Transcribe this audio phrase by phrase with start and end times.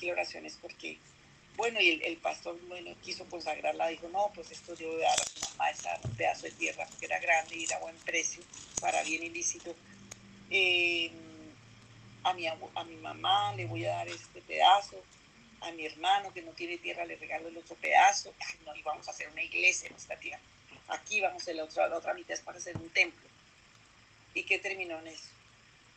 [0.00, 0.96] aquí oraciones porque,
[1.56, 5.20] bueno, y el, pastor bueno, quiso consagrarla, dijo, no, pues esto yo voy a dar
[5.20, 8.42] a su mamá ese pedazo de tierra porque era grande y era buen precio
[8.80, 9.76] para bien ilícito.
[10.48, 11.10] Eh,
[12.22, 15.02] a, mi, a mi mamá le voy a dar este pedazo,
[15.60, 18.32] a mi hermano que no tiene tierra le regalo el otro pedazo,
[18.64, 20.40] no, y vamos a hacer una iglesia en esta tierra.
[20.88, 23.28] Aquí vamos a la otra, la otra mitad para hacer un templo.
[24.32, 25.28] ¿Y qué terminó en eso?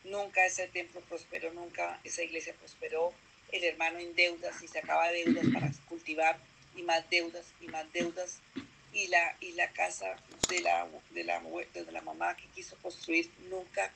[0.04, 3.14] Nunca ese templo prosperó, nunca esa iglesia prosperó.
[3.54, 6.40] El hermano en deudas y sacaba deudas para cultivar
[6.74, 8.40] y más deudas y más deudas.
[8.92, 10.16] Y la, y la casa
[10.48, 13.92] de la, de, la, de la mamá que quiso construir nunca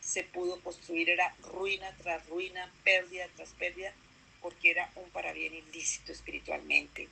[0.00, 1.10] se pudo construir.
[1.10, 3.92] Era ruina tras ruina, pérdida tras pérdida,
[4.40, 7.08] porque era un para bien ilícito espiritualmente.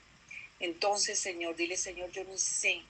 [0.59, 2.81] Entonces, Señor, dile, Señor, yo no sé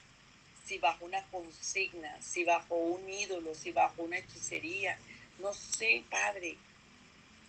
[0.67, 4.97] si bajo una consigna, si bajo un ídolo, si bajo una hechicería.
[5.41, 6.57] No sé, Padre,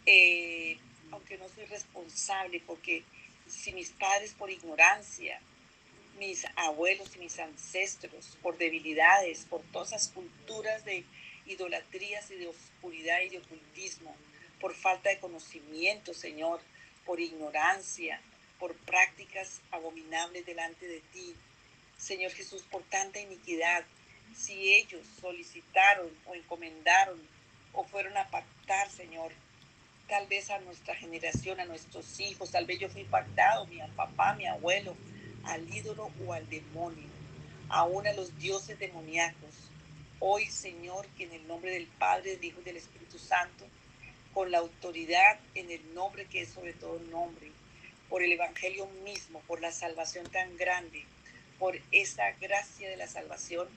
[0.07, 0.79] eh,
[1.11, 3.03] aunque no soy responsable, porque
[3.47, 5.41] si mis padres por ignorancia,
[6.17, 11.03] mis abuelos y mis ancestros por debilidades, por todas esas culturas de
[11.45, 14.15] idolatrías y de oscuridad y de ocultismo,
[14.59, 16.61] por falta de conocimiento, Señor,
[17.05, 18.21] por ignorancia,
[18.59, 21.35] por prácticas abominables delante de ti,
[21.97, 23.83] Señor Jesús, por tanta iniquidad.
[24.35, 27.19] Si ellos solicitaron o encomendaron
[27.73, 29.31] o fueron a pactar, Señor,
[30.11, 34.33] tal vez a nuestra generación, a nuestros hijos, tal vez yo fui pactado, mi papá,
[34.33, 34.93] mi abuelo,
[35.45, 37.07] al ídolo o al demonio,
[37.69, 39.71] aún a los dioses demoníacos.
[40.19, 43.65] Hoy, Señor, que en el nombre del Padre, del Hijo y del Espíritu Santo,
[44.33, 47.49] con la autoridad en el nombre que es sobre todo nombre,
[48.09, 51.05] por el Evangelio mismo, por la salvación tan grande,
[51.57, 53.69] por esa gracia de la salvación,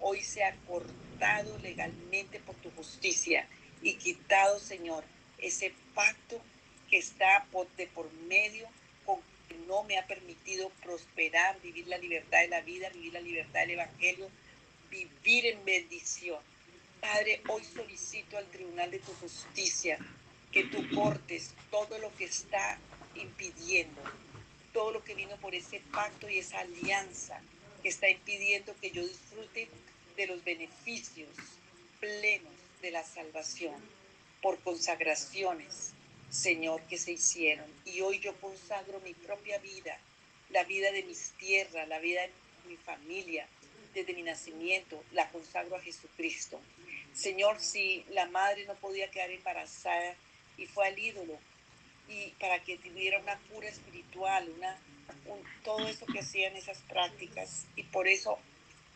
[0.00, 3.46] hoy se ha cortado legalmente por tu justicia
[3.82, 5.04] y quitado, Señor,
[5.42, 6.40] ese pacto
[6.88, 8.68] que está por, de por medio
[9.04, 13.20] con que no me ha permitido prosperar, vivir la libertad de la vida, vivir la
[13.20, 14.28] libertad del Evangelio,
[14.90, 16.40] vivir en bendición.
[17.00, 19.98] Padre, hoy solicito al Tribunal de tu Justicia
[20.50, 22.78] que tú cortes todo lo que está
[23.14, 24.02] impidiendo
[24.72, 27.40] todo lo que vino por ese pacto y esa alianza
[27.82, 29.68] que está impidiendo que yo disfrute
[30.16, 31.28] de los beneficios
[32.00, 33.74] plenos de la salvación
[34.42, 35.94] por consagraciones,
[36.28, 37.66] Señor, que se hicieron.
[37.84, 39.98] Y hoy yo consagro mi propia vida,
[40.50, 42.32] la vida de mis tierras, la vida de
[42.68, 43.46] mi familia,
[43.94, 46.60] desde mi nacimiento, la consagro a Jesucristo.
[47.14, 50.16] Señor, si la madre no podía quedar embarazada
[50.56, 51.38] y fue al ídolo,
[52.08, 54.76] y para que tuviera una cura espiritual, una,
[55.62, 57.66] todo eso que hacían esas prácticas.
[57.76, 58.38] Y por eso,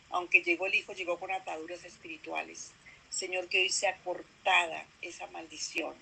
[0.09, 2.71] aunque llegó el Hijo, llegó con ataduras espirituales.
[3.17, 5.95] Señor, que hoy sea cortada esa maldición.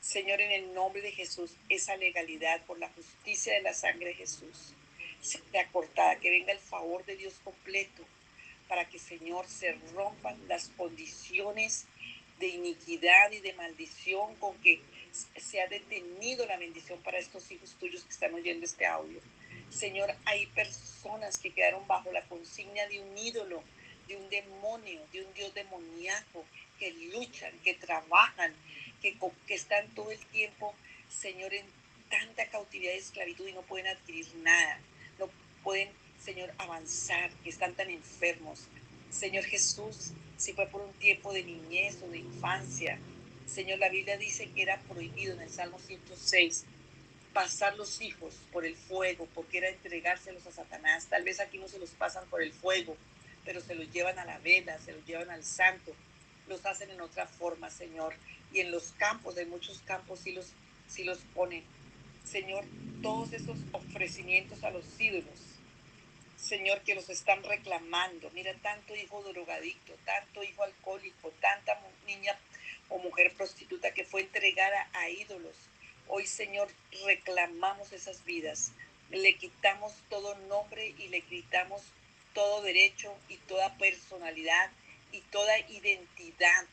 [0.00, 4.14] Señor, en el nombre de Jesús, esa legalidad por la justicia de la sangre de
[4.14, 4.72] Jesús
[5.20, 8.04] sea cortada, que venga el favor de Dios completo
[8.68, 11.84] para que, Señor, se rompan las condiciones
[12.38, 14.80] de iniquidad y de maldición con que
[15.36, 19.20] se ha detenido la bendición para estos hijos tuyos que están oyendo este audio.
[19.68, 23.62] Señor, hay personas que quedaron bajo la consigna de un ídolo,
[24.08, 26.44] de un demonio, de un Dios demoníaco,
[26.78, 28.54] que luchan, que trabajan,
[29.00, 30.74] que, que están todo el tiempo,
[31.08, 31.66] Señor, en
[32.08, 34.80] tanta cautividad y esclavitud y no pueden adquirir nada,
[35.18, 35.28] no
[35.62, 35.90] pueden,
[36.22, 38.68] Señor, avanzar, que están tan enfermos.
[39.10, 42.98] Señor Jesús, si fue por un tiempo de niñez o de infancia,
[43.46, 46.64] Señor, la Biblia dice que era prohibido en el Salmo 106
[47.32, 51.06] pasar los hijos por el fuego, porque era entregárselos a Satanás.
[51.06, 52.96] Tal vez aquí no se los pasan por el fuego,
[53.46, 55.94] pero se los llevan a la vela, se los llevan al santo,
[56.48, 58.14] los hacen en otra forma, Señor.
[58.52, 60.52] Y en los campos, de muchos campos, sí los,
[60.88, 61.64] sí los ponen.
[62.24, 62.64] Señor,
[63.02, 65.38] todos esos ofrecimientos a los ídolos,
[66.36, 68.30] Señor, que los están reclamando.
[68.34, 72.36] Mira, tanto hijo drogadicto, tanto hijo alcohólico, tanta niña
[72.88, 75.56] o mujer prostituta que fue entregada a ídolos.
[76.08, 76.68] Hoy, Señor,
[77.04, 78.72] reclamamos esas vidas.
[79.10, 81.82] Le quitamos todo nombre y le quitamos
[82.36, 84.70] todo derecho y toda personalidad
[85.10, 86.66] y toda identidad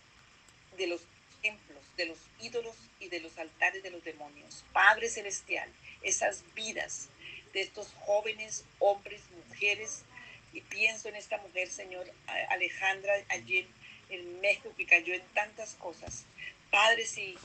[0.77, 1.01] de los
[1.42, 4.65] templos, de los ídolos y de los altares de los demonios.
[4.74, 5.71] Padre Celestial,
[6.01, 7.07] esas vidas
[7.54, 10.04] de estos jóvenes, hombres, mujeres,
[10.51, 12.12] y pienso en esta mujer, Señor
[12.50, 13.66] Alejandra, allí
[14.09, 16.25] en México que cayó en tantas cosas.
[16.71, 17.38] Padre, si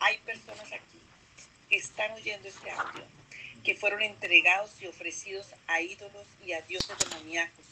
[0.00, 1.00] hay personas aquí
[1.68, 3.04] que están oyendo este audio,
[3.64, 7.64] que fueron entregados y ofrecidos a ídolos y a dioses demoníacos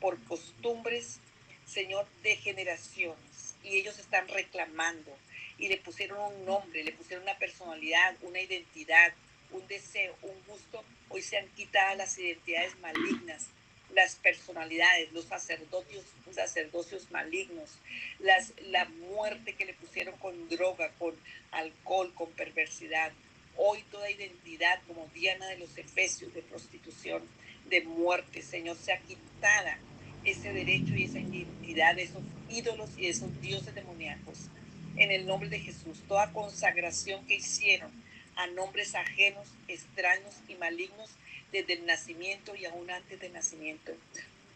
[0.00, 1.20] por costumbres,
[1.66, 3.54] Señor, de generaciones.
[3.64, 5.16] y ellos están reclamando
[5.56, 9.12] y le pusieron un nombre, le pusieron una personalidad, una identidad,
[9.52, 10.82] un deseo, un gusto.
[11.08, 13.46] Hoy se han quitado las identidades malignas,
[13.94, 17.78] las personalidades, los sacerdocios, sacerdocios malignos,
[18.18, 21.14] las, la muerte que le pusieron con droga, con
[21.52, 23.12] alcohol, con perversidad.
[23.56, 27.22] Hoy toda identidad como Diana de los Efesios, de prostitución,
[27.68, 29.78] de muerte, Señor, se ha quitada
[30.24, 34.48] ese derecho y esa identidad de esos ídolos y de esos dioses demoníacos.
[34.96, 37.90] En el nombre de Jesús, toda consagración que hicieron
[38.36, 41.10] a nombres ajenos, extraños y malignos
[41.50, 43.92] desde el nacimiento y aún antes del nacimiento.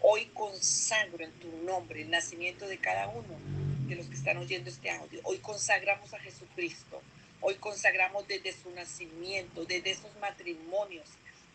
[0.00, 3.36] Hoy consagro en tu nombre el nacimiento de cada uno
[3.86, 5.20] de los que están oyendo este audio.
[5.24, 7.02] Hoy consagramos a Jesucristo.
[7.40, 11.08] Hoy consagramos desde su nacimiento, desde esos matrimonios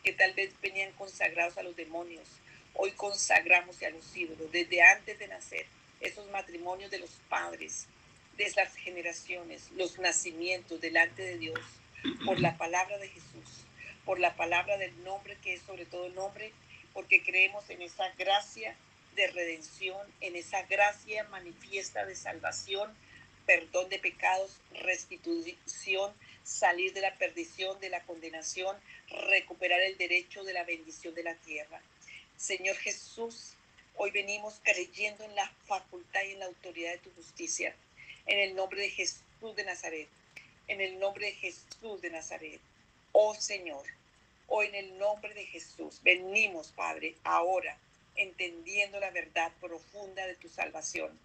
[0.03, 2.27] que tal vez venían consagrados a los demonios.
[2.73, 5.65] Hoy consagramos a los ídolos desde antes de nacer,
[5.99, 7.87] esos matrimonios de los padres,
[8.37, 11.59] de las generaciones, los nacimientos delante de Dios,
[12.25, 13.65] por la palabra de Jesús,
[14.05, 16.53] por la palabra del nombre que es sobre todo el nombre,
[16.93, 18.75] porque creemos en esa gracia
[19.15, 22.95] de redención, en esa gracia manifiesta de salvación,
[23.51, 28.77] perdón de pecados, restitución, salir de la perdición, de la condenación,
[29.29, 31.81] recuperar el derecho de la bendición de la tierra.
[32.37, 33.55] Señor Jesús,
[33.97, 37.75] hoy venimos creyendo en la facultad y en la autoridad de tu justicia.
[38.25, 39.21] En el nombre de Jesús
[39.57, 40.07] de Nazaret.
[40.69, 42.61] En el nombre de Jesús de Nazaret.
[43.11, 43.83] Oh Señor,
[44.47, 47.77] hoy en el nombre de Jesús venimos, Padre, ahora
[48.15, 51.19] entendiendo la verdad profunda de tu salvación.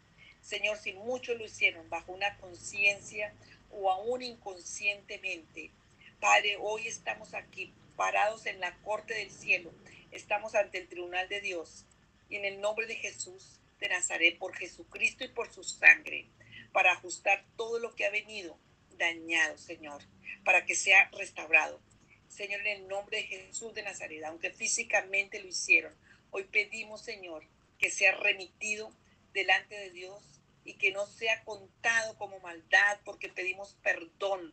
[0.47, 3.35] Señor, si muchos lo hicieron bajo una conciencia
[3.73, 5.73] o aún inconscientemente,
[6.21, 9.73] Padre, hoy estamos aquí parados en la corte del cielo.
[10.13, 11.85] Estamos ante el tribunal de Dios.
[12.29, 16.29] Y en el nombre de Jesús de Nazaret, por Jesucristo y por su sangre,
[16.71, 18.57] para ajustar todo lo que ha venido
[18.99, 20.01] dañado, Señor,
[20.45, 21.81] para que sea restaurado.
[22.29, 25.93] Señor, en el nombre de Jesús de Nazaret, aunque físicamente lo hicieron,
[26.31, 27.43] hoy pedimos, Señor,
[27.81, 28.93] que sea remitido
[29.33, 30.36] delante de Dios
[30.67, 34.53] y que no sea contado como maldad, porque pedimos perdón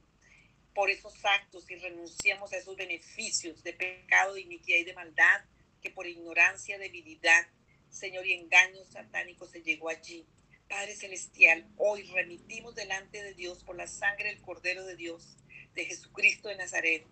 [0.74, 5.44] por esos actos y renunciamos a esos beneficios de pecado, de iniquidad y de maldad
[5.81, 7.48] que por ignorancia, debilidad,
[7.89, 10.25] Señor, y engaños satánicos se llegó allí.
[10.69, 15.36] Padre Celestial, hoy remitimos delante de Dios por la sangre del Cordero de Dios,
[15.75, 17.06] de Jesucristo de Nazaret,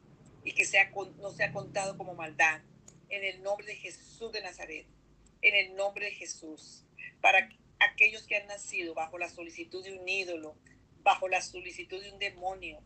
[0.45, 2.61] y que sea, no sea contado como maldad.
[3.09, 4.87] En el nombre de Jesús de Nazaret,
[5.41, 6.85] en el nombre de Jesús,
[7.19, 7.49] para
[7.81, 10.55] aquellos que han nacido bajo la solicitud de un ídolo,
[11.03, 12.79] bajo la solicitud de un demonio,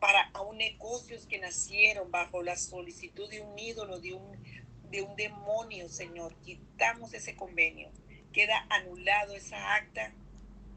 [0.00, 4.42] para aún negocios que nacieron bajo la solicitud de un ídolo, de un,
[4.90, 6.34] de un demonio, Señor.
[6.42, 7.90] Quitamos ese convenio.
[8.32, 10.12] Queda anulado esa acta,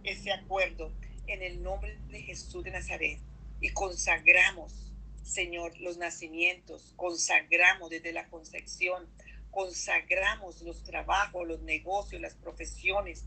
[0.04, 0.92] ese acuerdo,
[1.28, 3.20] en el nombre de Jesús de Nazaret.
[3.62, 4.92] Y consagramos,
[5.24, 9.08] Señor, los nacimientos, consagramos desde la concepción,
[9.52, 13.24] consagramos los trabajos, los negocios, las profesiones.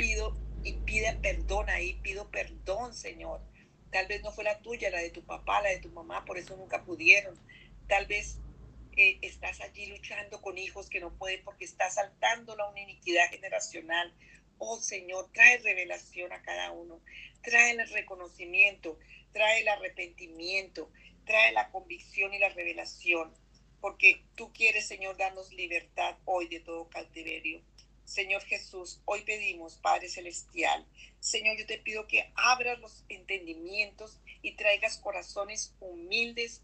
[0.00, 3.42] Pido y pide perdón ahí, pido perdón, Señor
[3.90, 6.38] Tal vez no fue la tuya, la de tu papá, la de tu mamá, por
[6.38, 7.36] eso nunca pudieron.
[7.88, 8.38] Tal vez
[8.96, 13.28] eh, estás allí luchando con hijos que no pueden porque estás saltando la una iniquidad
[13.30, 14.14] generacional.
[14.58, 17.02] Oh Señor, trae revelación a cada uno,
[17.42, 18.98] trae el reconocimiento,
[19.32, 20.90] trae el arrepentimiento,
[21.24, 23.34] trae la convicción y la revelación,
[23.80, 27.62] porque tú quieres, Señor, darnos libertad hoy de todo cautiverio.
[28.10, 30.84] Señor Jesús, hoy pedimos, Padre Celestial,
[31.20, 36.60] Señor, yo te pido que abras los entendimientos y traigas corazones humildes,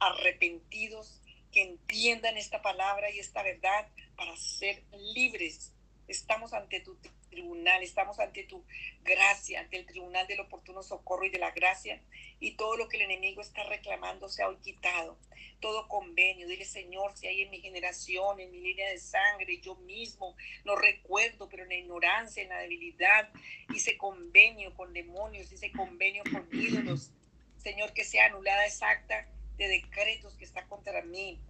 [0.00, 1.20] arrepentidos,
[1.52, 4.82] que entiendan esta palabra y esta verdad para ser
[5.14, 5.72] libres.
[6.08, 6.96] Estamos ante tu
[7.30, 8.64] tribunal, estamos ante tu
[9.04, 12.02] gracia, ante el tribunal del oportuno socorro y de la gracia,
[12.40, 15.18] y todo lo que el enemigo está reclamando se ha quitado
[15.60, 16.46] todo convenio.
[16.46, 20.76] Dile, Señor, si hay en mi generación, en mi línea de sangre, yo mismo no
[20.76, 23.30] recuerdo, pero en la ignorancia, en la debilidad,
[23.74, 27.12] hice convenio con demonios, hice convenio con ídolos.
[27.58, 31.40] Señor, que sea anulada esa acta de decretos que está contra mí.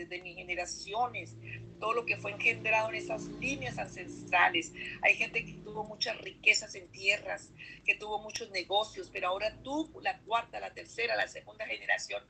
[0.00, 1.36] Desde mis generaciones,
[1.78, 4.72] todo lo que fue engendrado en esas líneas ancestrales.
[5.02, 7.50] Hay gente que tuvo muchas riquezas en tierras,
[7.84, 12.22] que tuvo muchos negocios, pero ahora tú, la cuarta, la tercera, la segunda generación,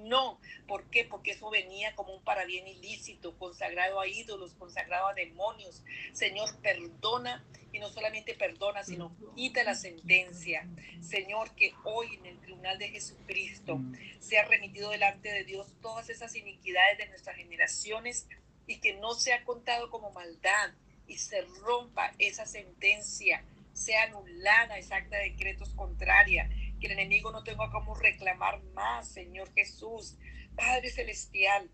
[0.00, 0.40] no.
[0.66, 1.04] ¿Por qué?
[1.04, 5.82] Porque eso venía como un parabién ilícito, consagrado a ídolos, consagrado a demonios.
[6.12, 10.66] Señor, perdona y no solamente perdona, sino quita la sentencia.
[11.00, 13.80] Señor, que hoy en el tribunal de Jesucristo
[14.20, 18.26] sea remitido delante de Dios todas esas iniquidades de nuestras generaciones
[18.66, 20.72] y que no sea contado como maldad,
[21.08, 27.30] y se rompa esa sentencia, sea anulada esa acta de decretos contraria, que el enemigo
[27.30, 30.16] no tenga como reclamar más, Señor Jesús.
[30.54, 31.70] Padre Celestial,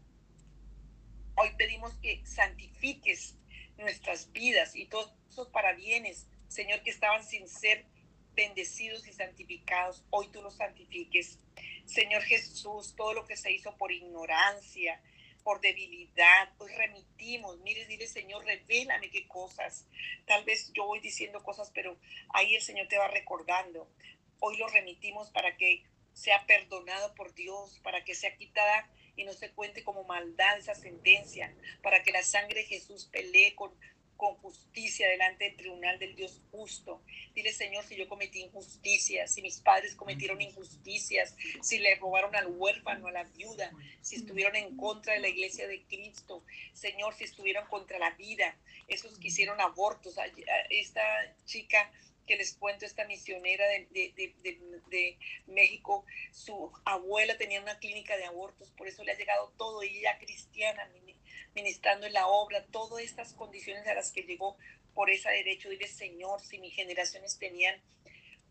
[1.37, 3.37] hoy pedimos que santifiques
[3.77, 7.87] nuestras vidas y todos esos parabienes, Señor, que estaban sin ser
[8.35, 11.39] bendecidos y santificados, hoy tú los santifiques.
[11.85, 15.01] Señor Jesús, todo lo que se hizo por ignorancia,
[15.43, 17.61] por debilidad, pues remitimos.
[17.61, 19.87] Mire, dile, Señor, revélame qué cosas.
[20.27, 21.99] Tal vez yo voy diciendo cosas, pero
[22.31, 23.89] ahí el Señor te va recordando.
[24.41, 29.33] Hoy lo remitimos para que sea perdonado por Dios, para que sea quitada y no
[29.33, 33.73] se cuente como maldad esa sentencia, para que la sangre de Jesús pelee con
[34.17, 37.03] con justicia delante del tribunal del Dios justo.
[37.35, 42.47] Dile, Señor, si yo cometí injusticias, si mis padres cometieron injusticias, si le robaron al
[42.47, 47.25] huérfano, a la viuda, si estuvieron en contra de la iglesia de Cristo, Señor, si
[47.25, 48.57] estuvieron contra la vida,
[48.89, 50.17] esos que hicieron abortos,
[50.71, 51.03] esta
[51.45, 51.91] chica
[52.27, 58.17] que les cuento, esta misionera de, de, de, de, México, su abuela tenía una clínica
[58.17, 60.91] de abortos, por eso le ha llegado todo, y ella cristiana,
[61.55, 64.57] ministrando en la obra, todas estas condiciones a las que llegó
[64.95, 65.69] por ese derecho.
[65.69, 67.81] Dile, Señor, si mis generaciones tenían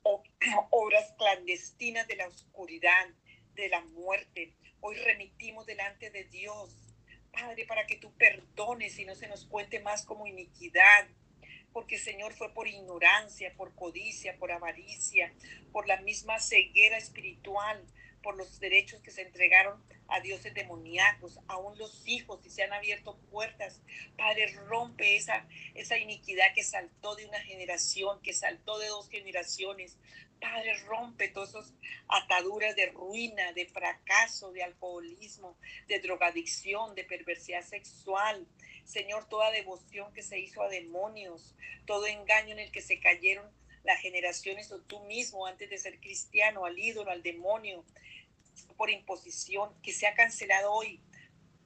[0.72, 3.10] obras clandestinas de la oscuridad,
[3.56, 6.76] de la muerte, hoy remitimos delante de Dios,
[7.32, 11.08] Padre, para que tú perdones y no se nos cuente más como iniquidad,
[11.74, 15.34] porque Señor fue por ignorancia, por codicia, por avaricia,
[15.72, 17.84] por la misma ceguera espiritual,
[18.24, 22.74] por los derechos que se entregaron a dioses demoníacos, aún los hijos, y se han
[22.74, 23.82] abierto puertas.
[24.18, 29.98] Padre, rompe esa, esa iniquidad que saltó de una generación, que saltó de dos generaciones.
[30.40, 31.74] Padre, rompe todas esas
[32.08, 38.48] ataduras de ruina, de fracaso, de alcoholismo, de drogadicción, de perversidad sexual.
[38.84, 43.50] Señor, toda devoción que se hizo a demonios, todo engaño en el que se cayeron
[43.84, 47.84] las generaciones o tú mismo antes de ser cristiano, al ídolo, al demonio,
[48.78, 51.02] por imposición, que se ha cancelado hoy,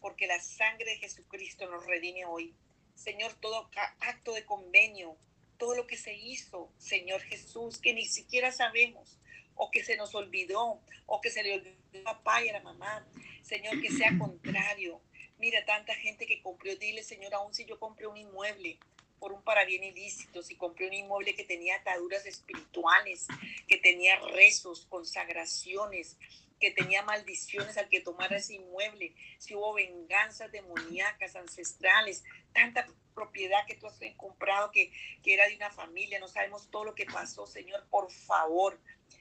[0.01, 2.53] porque la sangre de Jesucristo nos redime hoy.
[2.95, 3.69] Señor, todo
[3.99, 5.17] acto de convenio,
[5.57, 9.17] todo lo que se hizo, Señor Jesús, que ni siquiera sabemos,
[9.55, 12.61] o que se nos olvidó, o que se le olvidó a papá y a la
[12.61, 13.07] mamá,
[13.43, 15.01] Señor, que sea contrario.
[15.37, 18.79] Mira, tanta gente que compró, dile, Señor, aún si yo compré un inmueble,
[19.19, 23.27] por un bien ilícito, si compré un inmueble que tenía ataduras espirituales,
[23.67, 26.17] que tenía rezos, consagraciones,
[26.59, 33.65] que tenía maldiciones al que tomara ese inmueble, si hubo venganzas demoníacas, ancestrales, tanta propiedad
[33.67, 34.91] que tú has comprado que,
[35.23, 38.79] que era de una familia, no sabemos todo lo que pasó, Señor, por favor,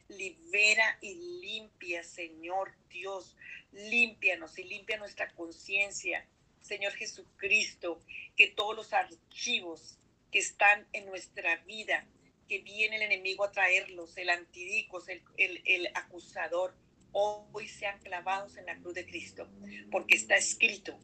[0.08, 3.36] libera y limpia, Señor Dios,
[3.72, 6.26] límpianos y limpia nuestra conciencia,
[6.66, 8.02] Señor Jesucristo,
[8.36, 9.98] que todos los archivos
[10.30, 12.06] que están en nuestra vida,
[12.48, 16.74] que viene el enemigo a traerlos, el antidicos, el, el, el acusador,
[17.12, 19.48] hoy sean clavados en la cruz de Cristo,
[19.90, 20.98] porque está escrito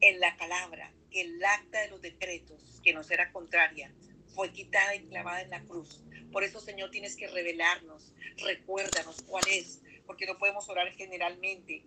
[0.00, 3.90] en la palabra el acta de los decretos, que nos era contraria,
[4.34, 6.02] fue quitada y clavada en la cruz.
[6.32, 11.84] Por eso, Señor, tienes que revelarnos, recuérdanos cuál es, porque no podemos orar generalmente.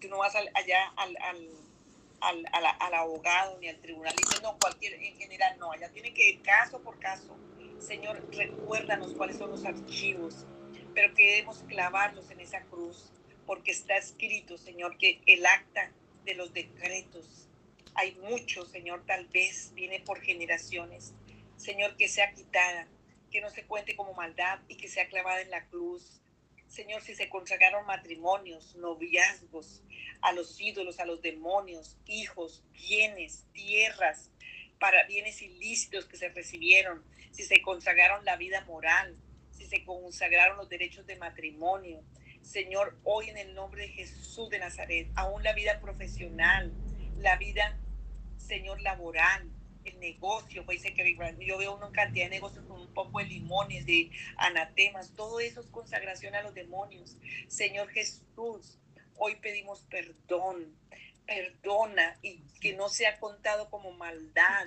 [0.00, 1.48] Tú no vas allá al, al,
[2.20, 6.42] al, abogado ni al tribunal y no, cualquier, en general no, allá tiene que ir
[6.42, 7.36] caso por caso.
[7.78, 10.46] Señor, recuérdanos cuáles son los archivos,
[10.94, 13.12] pero queremos clavarlos en esa cruz
[13.46, 15.90] porque está escrito, Señor, que el acta
[16.24, 17.48] de los decretos,
[17.94, 21.14] hay mucho, Señor, tal vez viene por generaciones.
[21.56, 22.86] Señor, que sea quitada,
[23.30, 26.20] que no se cuente como maldad y que sea clavada en la cruz.
[26.70, 29.82] Señor, si se consagraron matrimonios, noviazgos,
[30.22, 34.30] a los ídolos, a los demonios, hijos, bienes, tierras,
[34.78, 39.16] para bienes ilícitos que se recibieron, si se consagraron la vida moral,
[39.50, 42.04] si se consagraron los derechos de matrimonio,
[42.40, 46.72] Señor, hoy en el nombre de Jesús de Nazaret, aún la vida profesional,
[47.18, 47.80] la vida,
[48.38, 49.50] Señor, laboral,
[49.84, 53.26] el negocio, pues dice que yo veo una cantidad de negocios con un poco de
[53.26, 57.16] limones, de anatemas, todo eso es consagración a los demonios.
[57.48, 58.78] Señor Jesús,
[59.16, 60.76] hoy pedimos perdón,
[61.26, 64.66] perdona y que no sea contado como maldad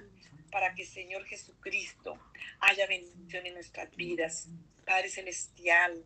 [0.51, 2.20] para que Señor Jesucristo
[2.60, 4.48] haya bendición en nuestras vidas.
[4.86, 6.05] Padre Celestial,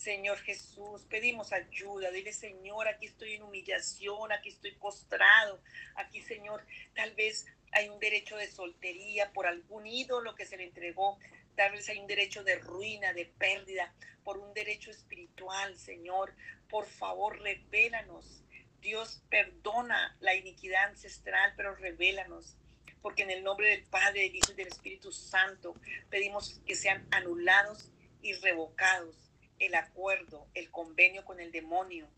[0.00, 2.10] Señor Jesús, pedimos ayuda.
[2.10, 5.60] Dile, Señor, aquí estoy en humillación, aquí estoy postrado.
[5.96, 6.64] Aquí, Señor,
[6.94, 11.18] tal vez hay un derecho de soltería por algún ídolo que se le entregó.
[11.56, 16.34] Tal vez hay un derecho de ruina, de pérdida, por un derecho espiritual, Señor.
[16.68, 18.42] Por favor, revélanos.
[18.80, 22.56] Dios perdona la iniquidad ancestral, pero revélanos.
[23.02, 25.74] porque en el nombre del Padre, del Hijo y del Espíritu Santo
[26.10, 29.16] pedimos que sean anulados y revocados
[29.58, 32.10] el acuerdo, el convenio con el demonio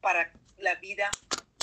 [0.00, 1.10] para la vida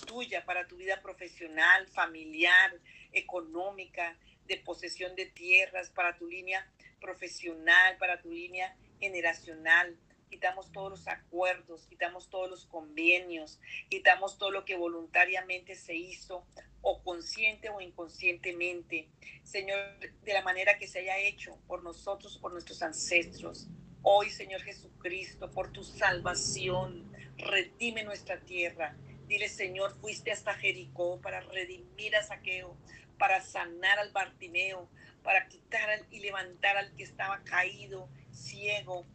[0.05, 2.73] tuya, para tu vida profesional, familiar,
[3.13, 6.65] económica, de posesión de tierras, para tu línea
[6.99, 9.97] profesional, para tu línea generacional.
[10.29, 13.59] Quitamos todos los acuerdos, quitamos todos los convenios,
[13.89, 16.45] quitamos todo lo que voluntariamente se hizo
[16.81, 19.07] o consciente o inconscientemente.
[19.43, 23.67] Señor, de la manera que se haya hecho por nosotros, por nuestros ancestros.
[24.01, 28.97] Hoy, Señor Jesucristo, por tu salvación, redime nuestra tierra.
[29.27, 32.77] Dile, Señor, fuiste hasta Jericó para redimir a Saqueo,
[33.17, 34.89] para sanar al Bartimeo,
[35.21, 39.05] para quitar y levantar al que estaba caído, ciego,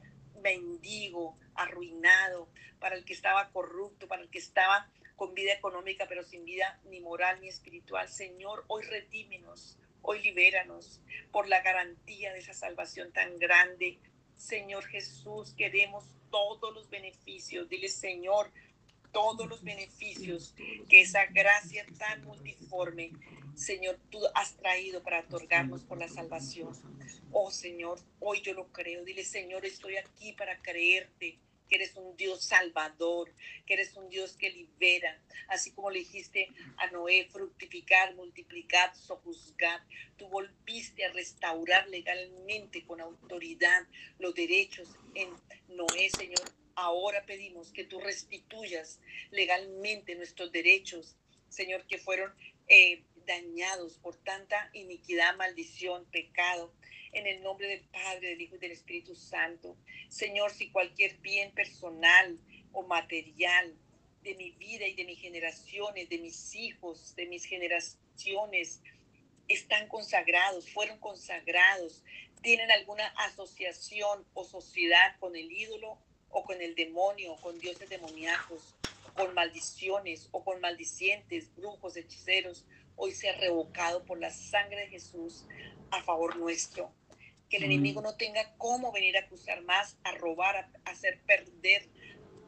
[0.42, 6.25] mendigo, arruinado, para el que estaba corrupto, para el que estaba con vida económica, pero
[6.25, 8.09] sin vida ni moral ni espiritual.
[8.09, 11.00] Señor, hoy redímenos, hoy libéranos
[11.31, 13.99] por la garantía de esa salvación tan grande.
[14.37, 17.69] Señor Jesús, queremos todos los beneficios.
[17.69, 18.50] Dile, Señor,
[19.12, 20.54] todos los beneficios
[20.88, 23.12] que esa gracia tan multiforme,
[23.54, 26.73] Señor, tú has traído para otorgarnos por la salvación.
[27.31, 29.04] Oh Señor, hoy yo lo creo.
[29.04, 31.38] Dile, Señor, estoy aquí para creerte
[31.69, 33.33] que eres un Dios salvador,
[33.66, 39.83] que eres un Dios que libera, así como le dijiste a Noé, fructificar, multiplicar, sojuzgar.
[40.19, 43.87] Tú volviste a restaurar legalmente con autoridad
[44.19, 45.31] los derechos en
[45.69, 46.62] Noé, Señor.
[46.75, 49.00] Ahora pedimos que tú restituyas
[49.31, 51.17] legalmente nuestros derechos,
[51.49, 52.33] Señor, que fueron
[52.69, 56.73] eh, dañados por tanta iniquidad, maldición, pecado
[57.12, 59.76] en el nombre del Padre, del Hijo y del Espíritu Santo.
[60.08, 62.39] Señor, si cualquier bien personal
[62.73, 63.76] o material
[64.23, 68.80] de mi vida y de mis generaciones, de mis hijos, de mis generaciones,
[69.49, 72.02] están consagrados, fueron consagrados,
[72.41, 75.99] tienen alguna asociación o sociedad con el ídolo
[76.32, 78.75] o con el demonio, con dioses demoníacos,
[79.14, 82.64] con maldiciones o con maldicientes, brujos, hechiceros,
[82.97, 85.45] hoy sea revocado por la sangre de Jesús
[85.90, 86.90] a favor nuestro.
[87.49, 91.86] Que el enemigo no tenga cómo venir a acusar más, a robar, a, hacer perder,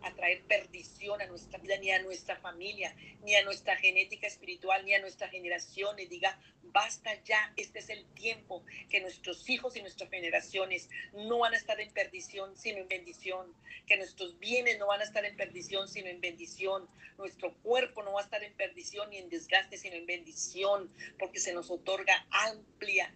[0.04, 4.84] a traer perdición a nuestra vida, ni a nuestra familia, ni a nuestra genética espiritual,
[4.84, 6.10] ni a nuestras generaciones.
[6.10, 11.54] Diga, basta ya, este es el tiempo que nuestros hijos y nuestras generaciones no van
[11.54, 13.54] a estar en perdición, sino en bendición,
[13.86, 18.12] que nuestros bienes no van a estar en perdición, sino en bendición, nuestro cuerpo no
[18.12, 22.26] va a estar en perdición ni en desgaste, sino en bendición, porque se nos otorga
[22.30, 23.14] amplia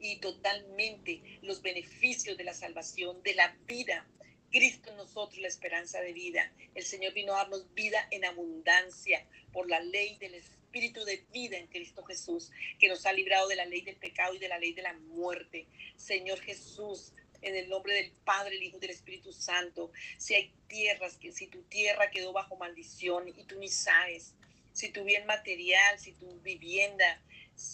[0.00, 4.06] y totalmente los beneficios de la salvación, de la vida.
[4.50, 6.52] Cristo en nosotros la esperanza de vida.
[6.74, 11.56] El Señor vino a darnos vida en abundancia por la ley del Espíritu de vida
[11.56, 14.58] en Cristo Jesús, que nos ha librado de la ley del pecado y de la
[14.58, 15.66] ley de la muerte.
[15.96, 20.52] Señor Jesús, en el nombre del Padre, el Hijo y del Espíritu Santo, si hay
[20.68, 24.34] tierras, que si tu tierra quedó bajo maldición y tú ni sabes,
[24.72, 27.20] si tu bien material, si tu vivienda,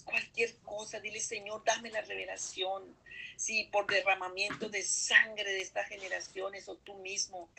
[0.04, 2.96] cualquier cosa, dile Señor, dame la revelación.
[3.36, 7.50] Si por derramamiento de sangre de estas generaciones o tú mismo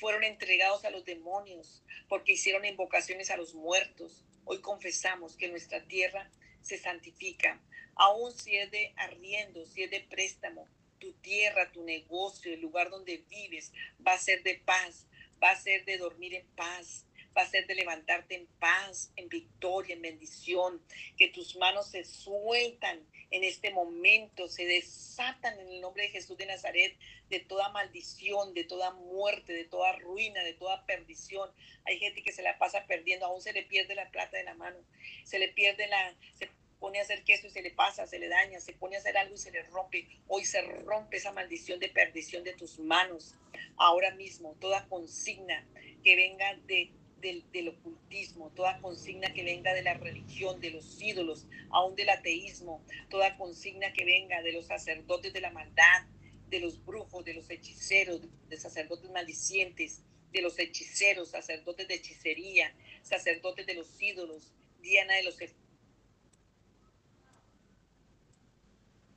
[0.00, 5.86] fueron entregados a los demonios porque hicieron invocaciones a los muertos, hoy confesamos que nuestra
[5.86, 6.30] tierra
[6.62, 7.60] se santifica,
[7.94, 10.66] aun si es de arriendo, si es de préstamo,
[10.98, 13.72] tu tierra, tu negocio, el lugar donde vives
[14.04, 15.06] va a ser de paz,
[15.42, 17.04] va a ser de dormir en paz,
[17.38, 20.82] va a ser de levantarte en paz, en victoria, en bendición,
[21.16, 26.36] que tus manos se sueltan en este momento, se desatan en el nombre de Jesús
[26.36, 26.96] de Nazaret
[27.28, 31.48] de toda maldición, de toda muerte, de toda ruina, de toda perdición.
[31.84, 34.54] Hay gente que se la pasa perdiendo, aún se le pierde la plata de la
[34.54, 34.78] mano,
[35.24, 36.16] se le pierde la...
[36.34, 39.00] Se pone a hacer queso y se le pasa, se le daña, se pone a
[39.00, 40.06] hacer algo y se le rompe.
[40.28, 43.34] Hoy se rompe esa maldición de perdición de tus manos.
[43.76, 45.66] Ahora mismo, toda consigna
[46.04, 51.46] que venga de del, ocultismo, toda consigna que venga de la religión, de los ídolos,
[51.70, 56.06] aún del ateísmo, toda consigna que venga de los sacerdotes de la maldad,
[56.48, 60.02] de los brujos, de los hechiceros, de sacerdotes maldicientes,
[60.32, 65.36] de los hechiceros, sacerdotes de hechicería, sacerdotes de los ídolos, Diana de los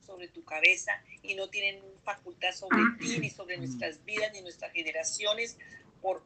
[0.04, 4.72] sobre tu cabeza y no tienen facultad sobre ti, ni sobre nuestras vidas, ni nuestras
[4.72, 5.56] generaciones,
[6.02, 6.22] por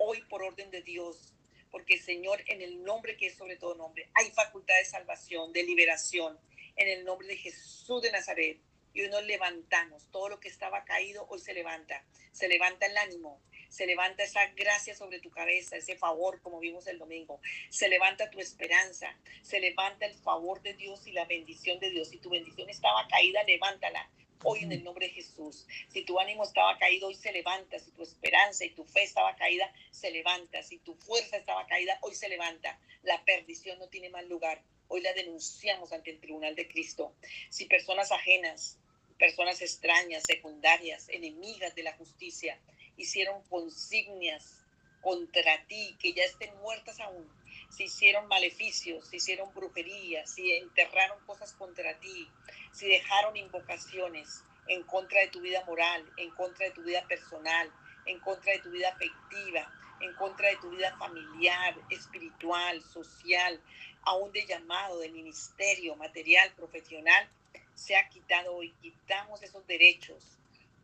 [0.00, 1.34] hoy por orden de Dios,
[1.70, 5.62] porque Señor, en el nombre que es sobre todo nombre, hay facultad de salvación, de
[5.62, 6.38] liberación,
[6.76, 8.58] en el nombre de Jesús de Nazaret.
[8.92, 12.96] Y hoy nos levantamos, todo lo que estaba caído hoy se levanta, se levanta el
[12.96, 17.40] ánimo, Se levanta esa gracia sobre tu cabeza, ese favor como vimos el domingo.
[17.68, 22.08] Se levanta tu esperanza, se levanta el favor de Dios y la bendición de Dios.
[22.08, 24.10] Si tu bendición estaba caída, levántala
[24.42, 25.66] hoy en el nombre de Jesús.
[25.88, 27.78] Si tu ánimo estaba caído, hoy se levanta.
[27.78, 30.62] Si tu esperanza y tu fe estaba caída, se levanta.
[30.62, 32.78] Si tu fuerza estaba caída, hoy se levanta.
[33.02, 34.62] La perdición no tiene más lugar.
[34.88, 37.14] Hoy la denunciamos ante el tribunal de Cristo.
[37.48, 38.78] Si personas ajenas,
[39.18, 42.58] personas extrañas, secundarias, enemigas de la justicia,
[42.96, 44.56] hicieron consignias
[45.00, 47.28] contra ti, que ya estén muertas aún,
[47.70, 52.28] si hicieron maleficios, si hicieron brujerías, si enterraron cosas contra ti,
[52.72, 57.72] si dejaron invocaciones en contra de tu vida moral, en contra de tu vida personal,
[58.06, 63.60] en contra de tu vida afectiva, en contra de tu vida familiar, espiritual, social,
[64.02, 67.28] aún de llamado, de ministerio, material, profesional,
[67.74, 68.72] se ha quitado hoy.
[68.82, 70.38] Quitamos esos derechos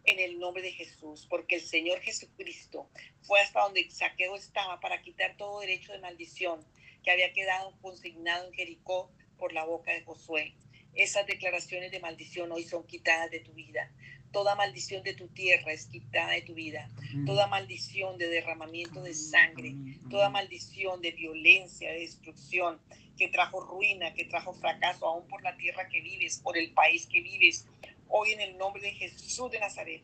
[0.05, 2.88] en el nombre de Jesús, porque el Señor Jesucristo
[3.22, 6.64] fue hasta donde Saqueo estaba para quitar todo derecho de maldición
[7.06, 10.54] que había quedado consignado en Jericó por la boca de Josué.
[10.92, 13.92] Esas declaraciones de maldición hoy son quitadas de tu vida.
[14.32, 16.90] Toda maldición de tu tierra es quitada de tu vida.
[17.24, 19.76] Toda maldición de derramamiento de sangre,
[20.10, 22.80] toda maldición de violencia, de destrucción,
[23.16, 27.06] que trajo ruina, que trajo fracaso, aún por la tierra que vives, por el país
[27.06, 27.68] que vives.
[28.08, 30.02] Hoy en el nombre de Jesús de Nazaret,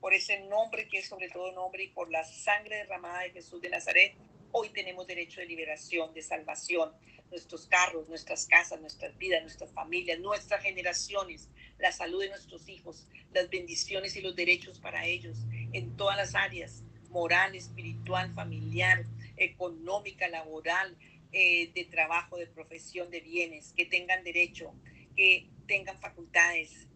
[0.00, 3.62] por ese nombre que es sobre todo nombre y por la sangre derramada de Jesús
[3.62, 4.16] de Nazaret,
[4.52, 6.92] hoy tenemos derecho de liberación, de salvación.
[7.30, 13.06] Nuestros carros, nuestras casas, nuestras vidas, nuestras familias, nuestras generaciones, la salud de nuestros hijos,
[13.32, 15.38] las bendiciones y los derechos para ellos
[15.72, 20.96] en todas las áreas, moral, espiritual, familiar, económica, laboral,
[21.32, 24.74] eh, de trabajo, de profesión, de bienes, que tengan derecho,
[25.16, 26.88] que tengan facultades,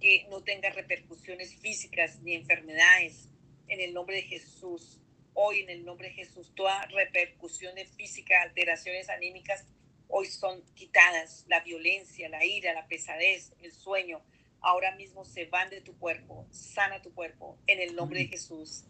[0.00, 3.28] que no tengan repercusiones físicas ni enfermedades.
[3.68, 5.01] En el nombre de Jesús,
[5.34, 9.66] hoy en el nombre de Jesús, toda repercusión de física, alteraciones anímicas,
[10.08, 11.44] hoy son quitadas.
[11.48, 14.22] La violencia, la ira, la pesadez, el sueño,
[14.60, 16.46] ahora mismo se van de tu cuerpo.
[16.50, 18.84] Sana tu cuerpo en el nombre de Jesús.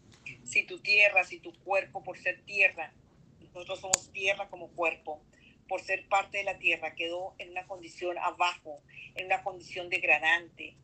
[0.45, 2.93] Si tu tierra, si tu cuerpo por ser tierra,
[3.41, 5.23] nosotros somos tierra como cuerpo.
[5.69, 8.83] Por ser parte de la tierra, quedó en una condición abajo,
[9.15, 10.77] en una condición degradante.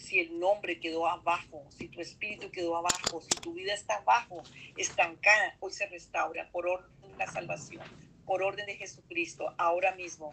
[0.00, 4.42] Si el nombre quedó abajo, si tu espíritu quedó abajo, si tu vida está abajo,
[4.76, 7.84] estancada, hoy se restaura por orden de la salvación,
[8.24, 9.54] por orden de Jesucristo.
[9.58, 10.32] Ahora mismo,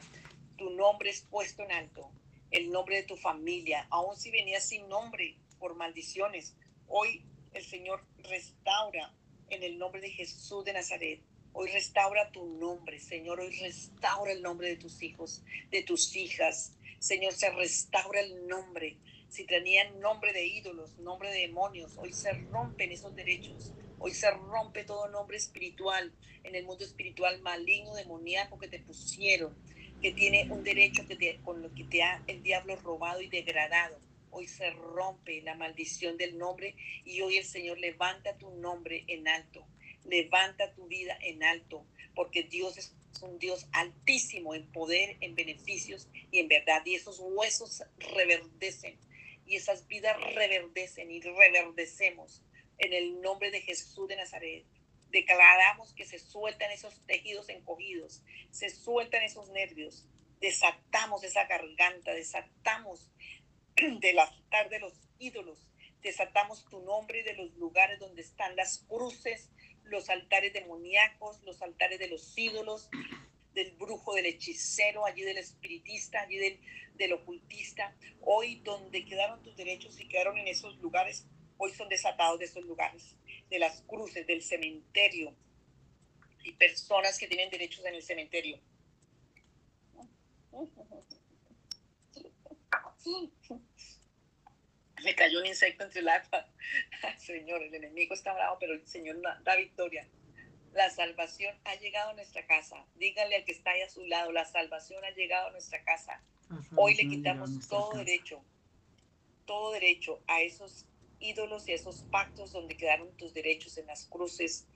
[0.58, 2.10] tu nombre es puesto en alto,
[2.50, 6.56] el nombre de tu familia, aun si venías sin nombre por maldiciones.
[6.88, 9.14] Hoy el Señor restaura
[9.50, 11.22] en el nombre de Jesús de Nazaret
[11.60, 13.40] Hoy restaura tu nombre, Señor.
[13.40, 16.76] Hoy restaura el nombre de tus hijos, de tus hijas.
[17.00, 19.00] Señor, se restaura el nombre.
[19.30, 23.74] Si tenían nombre de ídolos, nombre de demonios, hoy se rompen esos derechos.
[24.00, 26.14] Hoy se rompe todo nombre espiritual
[26.44, 29.56] en el mundo espiritual maligno, demoníaco que te pusieron,
[30.02, 34.00] que tiene un derecho que con lo que te ha el diablo robado y degradado.
[34.32, 39.28] Hoy se rompe la maldición del nombre y hoy el Señor levanta tu nombre en
[39.28, 39.66] alto
[40.08, 41.86] levanta tu vida en alto,
[42.16, 46.84] porque Dios es un Dios altísimo en poder, en beneficios y en verdad.
[46.86, 47.84] Y esos huesos
[48.16, 48.98] reverdecen
[49.48, 52.44] y esas vidas reverdecen y reverdecemos
[52.78, 54.66] en el nombre de Jesús de Nazaret.
[55.10, 60.06] Declaramos que se sueltan esos tejidos encogidos, se sueltan esos nervios,
[60.42, 63.10] desatamos esa garganta, desatamos
[64.02, 65.68] del altar de los ídolos,
[66.02, 69.50] desatamos tu nombre de los lugares donde están las cruces
[69.90, 72.90] los altares demoníacos, los altares de los ídolos,
[73.58, 76.60] del brujo, del hechicero, allí del espiritista, allí del,
[76.94, 77.96] del ocultista.
[78.22, 81.26] Hoy donde quedaron tus derechos y quedaron en esos lugares,
[81.58, 83.16] hoy son desatados de esos lugares,
[83.50, 85.36] de las cruces, del cementerio.
[86.44, 88.60] Y personas que tienen derechos en el cementerio.
[95.04, 96.48] me cayó un insecto entre el agua.
[97.18, 100.08] Señor, el enemigo está bravo, pero el Señor da victoria.
[100.78, 102.86] La salvación ha llegado a nuestra casa.
[102.98, 106.22] Díganle al que está ahí a su lado, la salvación ha llegado a nuestra casa.
[106.76, 108.44] Hoy le quitamos todo derecho,
[109.48, 110.86] todo derecho a esos
[111.20, 114.68] ídolos y a esos pactos donde quedaron tus derechos en las cruces.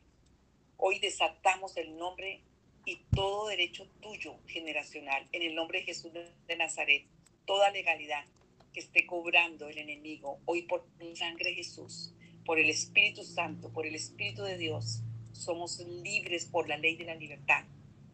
[0.78, 2.42] Hoy desatamos el nombre
[2.84, 7.06] y todo derecho tuyo generacional en el nombre de Jesús de Nazaret.
[7.46, 8.26] Toda legalidad,
[8.74, 10.40] que esté cobrando el enemigo.
[10.46, 15.04] Hoy por la sangre de Jesús, por el Espíritu Santo, por el Espíritu de Dios,
[15.34, 17.66] somos libres por la ley de la libertad,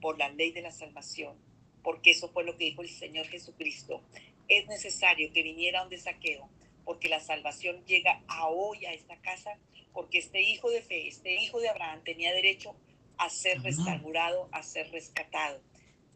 [0.02, 1.36] por la ley de la salvación,
[1.84, 4.02] porque eso fue lo que dijo el Señor Jesucristo.
[4.48, 6.50] Es necesario que viniera un desaqueo
[6.88, 9.60] porque la salvación llega a hoy a esta casa,
[9.92, 12.78] porque este hijo de fe, este hijo de Abraham tenía derecho
[13.18, 15.62] a ser restaurado, a ser rescatado.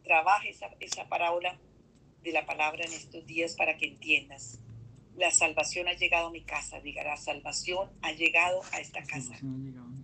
[0.01, 1.59] Trabaja esa, esa parábola
[2.23, 4.59] de la palabra en estos días para que entiendas.
[5.17, 9.37] La salvación ha llegado a mi casa, diga, la salvación ha llegado a esta casa.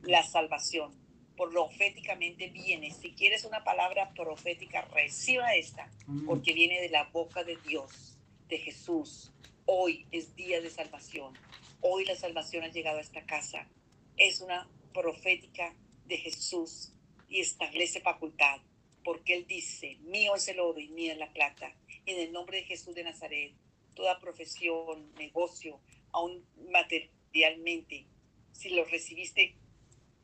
[0.08, 0.96] La salvación,
[1.36, 2.92] por proféticamente viene.
[2.92, 5.92] Si quieres una palabra profética, reciba esta,
[6.26, 8.18] porque viene de la boca de Dios,
[8.48, 9.34] de Jesús.
[9.66, 11.34] Hoy es día de salvación.
[11.82, 13.68] Hoy la salvación ha llegado a esta casa.
[14.16, 16.94] Es una profética de Jesús
[17.28, 18.62] y establece facultad,
[19.04, 21.76] porque Él dice, mío es el oro y mía es la plata.
[22.06, 23.52] En el nombre de Jesús de Nazaret,
[23.94, 25.82] toda profesión, negocio,
[26.14, 28.06] aún materialmente,
[28.54, 29.58] si lo recibiste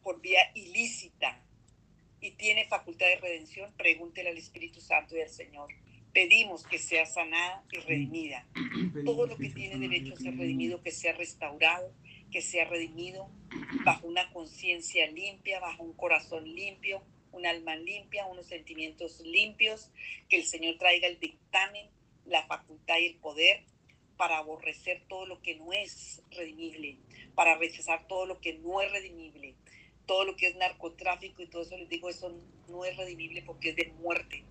[0.03, 1.41] por vía ilícita
[2.21, 5.69] y tiene facultad de redención, pregúntele al Espíritu Santo y al Señor.
[6.13, 8.47] Pedimos que sea sanada y redimida.
[9.03, 11.91] Todo lo que tiene derecho a ser redimido, que sea restaurado,
[12.31, 13.29] que sea redimido
[13.83, 19.91] bajo una conciencia limpia, bajo un corazón limpio, un alma limpia, unos sentimientos limpios,
[20.29, 21.87] que el Señor traiga el dictamen,
[22.25, 23.63] la facultad y el poder
[24.15, 26.97] para aborrecer todo lo que no es redimible,
[27.35, 29.55] para rechazar todo lo que no es redimible,
[30.05, 32.35] todo lo que es narcotráfico y todo eso, les digo, eso
[32.67, 34.43] no es redimible porque es de muerte.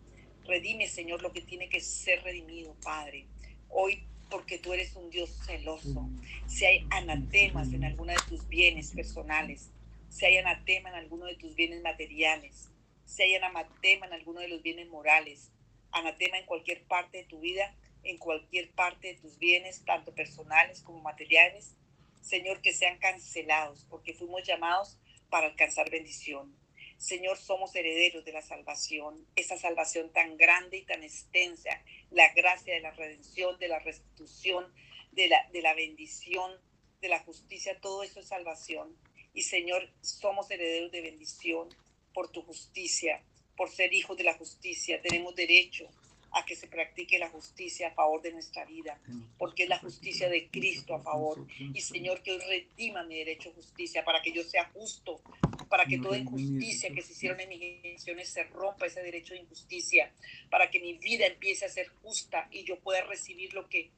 [0.45, 3.27] Redime, Señor, lo que tiene que ser redimido, Padre.
[3.69, 6.09] Hoy, porque tú eres un Dios celoso.
[6.47, 9.71] Si hay anatemas en alguno de tus bienes personales,
[10.09, 12.71] si hay anatema en alguno de tus bienes materiales,
[13.05, 15.53] si hay anatema en alguno de los bienes morales,
[15.91, 20.83] anatema en cualquier parte de tu vida, en cualquier parte de tus bienes, tanto personales
[20.83, 21.77] como materiales,
[22.21, 24.99] Señor, que sean cancelados, porque fuimos llamados
[25.33, 26.55] para alcanzar bendición.
[26.99, 31.71] Señor, somos herederos de la salvación, esa salvación tan grande y tan extensa,
[32.11, 34.71] la gracia de la redención, de la restitución,
[35.12, 36.53] de la, de la bendición,
[37.01, 38.95] de la justicia, todo eso es salvación.
[39.33, 41.71] Y Señor, somos herederos de bendición
[42.12, 43.25] por tu justicia,
[43.57, 45.01] por ser hijos de la justicia.
[45.01, 45.88] Tenemos derecho
[46.33, 48.99] a que se practique la justicia a favor de nuestra vida,
[49.38, 51.47] porque es la justicia de Cristo a favor.
[51.59, 55.21] Y Señor, que hoy redima mi derecho a justicia para que yo sea justo,
[55.68, 59.40] para que toda injusticia que se hicieron en mis generaciones se rompa ese derecho de
[59.40, 60.12] injusticia,
[60.51, 63.90] para que mi vida empiece a ser justa y yo pueda recibir lo que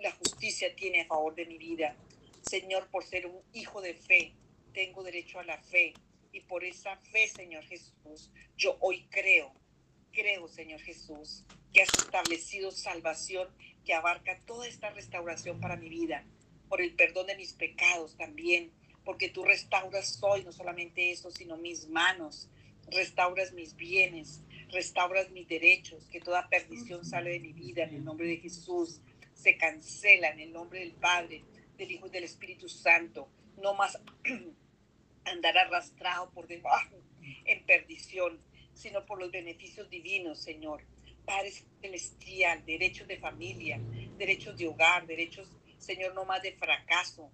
[0.00, 1.96] la justicia tiene a favor de mi vida.
[2.42, 4.32] Señor, por ser un hijo de fe,
[4.72, 5.94] tengo derecho a la fe.
[6.32, 9.52] Y por esa fe, Señor Jesús, yo hoy creo
[10.16, 13.48] creo, Señor Jesús, que has establecido salvación
[13.84, 16.24] que abarca toda esta restauración para mi vida,
[16.68, 18.72] por el perdón de mis pecados también,
[19.04, 22.48] porque tú restauras hoy no solamente eso, sino mis manos,
[22.90, 28.04] restauras mis bienes, restauras mis derechos, que toda perdición sale de mi vida en el
[28.04, 29.00] nombre de Jesús,
[29.34, 31.44] se cancela en el nombre del Padre,
[31.76, 34.00] del Hijo y del Espíritu Santo, no más
[35.24, 36.96] andar arrastrado por debajo
[37.44, 38.40] en perdición,
[38.76, 40.82] sino por los beneficios divinos, Señor.
[41.24, 43.80] Padre celestial, derechos de familia,
[44.16, 47.32] derechos de hogar, derechos, Señor, no más de fracaso.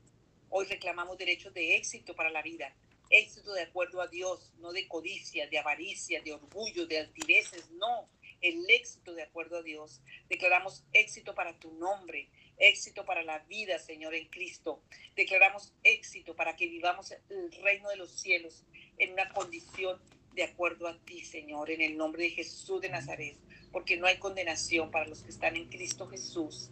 [0.48, 2.74] Hoy reclamamos derechos de éxito para la vida,
[3.10, 8.08] éxito de acuerdo a Dios, no de codicia, de avaricia, de orgullo, de altiveces, no,
[8.40, 10.00] el éxito de acuerdo a Dios.
[10.28, 14.82] Declaramos éxito para tu nombre, éxito para la vida, Señor, en Cristo.
[15.16, 18.64] Declaramos éxito para que vivamos el reino de los cielos
[18.98, 20.00] en una condición
[20.34, 23.36] de acuerdo a ti, Señor, en el nombre de Jesús de Nazaret,
[23.70, 26.70] porque no hay condenación para los que están en Cristo Jesús.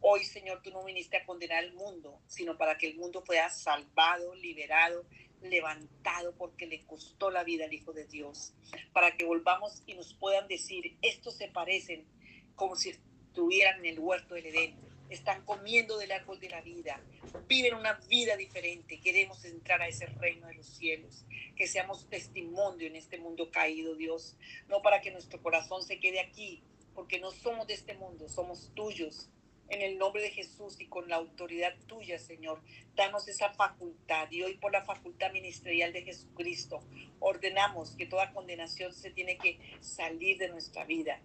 [0.00, 3.48] Hoy, Señor, tú no viniste a condenar al mundo, sino para que el mundo pueda
[3.50, 5.04] salvado, liberado,
[5.42, 8.54] levantado, porque le costó la vida al Hijo de Dios,
[8.92, 12.06] para que volvamos y nos puedan decir, estos se parecen
[12.54, 17.00] como si estuvieran en el huerto del Edén, están comiendo del árbol de la vida,
[17.46, 19.00] viven una vida diferente.
[19.00, 21.24] Queremos entrar a ese reino de los cielos,
[21.56, 24.36] que seamos testimonio en este mundo caído, Dios,
[24.68, 26.62] no para que nuestro corazón se quede aquí,
[26.94, 29.28] porque no somos de este mundo, somos tuyos.
[29.68, 32.62] En el nombre de Jesús y con la autoridad tuya, Señor,
[32.94, 34.30] danos esa facultad.
[34.30, 36.84] Y hoy por la facultad ministerial de Jesucristo,
[37.18, 41.20] ordenamos que toda condenación se tiene que salir de nuestra vida